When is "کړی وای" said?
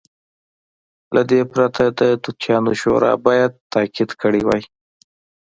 4.21-4.63